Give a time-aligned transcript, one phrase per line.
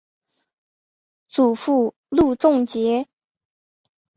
[1.27, 3.07] 祖父路仲节。